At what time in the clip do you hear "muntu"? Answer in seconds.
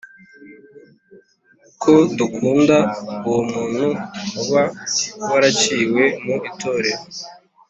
3.51-3.85